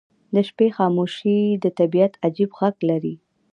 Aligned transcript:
•د 0.33 0.35
شپې 0.49 0.67
خاموشي 0.77 1.39
د 1.63 1.65
طبیعت 1.79 2.13
عجیب 2.25 2.51
غږ 2.59 2.75
لري. 2.89 3.15